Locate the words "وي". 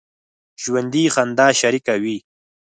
2.01-2.17